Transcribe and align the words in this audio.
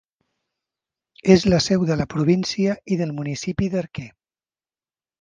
És 1.35 1.45
la 1.53 1.59
seu 1.67 1.87
de 1.91 1.99
la 2.01 2.09
província 2.15 2.81
i 2.97 3.01
del 3.05 3.15
municipi 3.21 3.73
d'Arque. 3.77 4.11